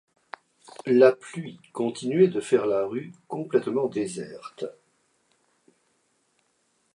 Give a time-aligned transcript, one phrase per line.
[0.87, 4.65] La pluie continuait de faire la rue complètement déserte.